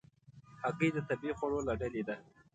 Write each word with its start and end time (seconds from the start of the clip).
هګۍ 0.61 0.89
د 0.93 0.97
طبیعي 1.09 1.33
خوړو 1.37 1.59
له 1.67 1.73
ډلې 1.81 2.01
ده. 2.07 2.15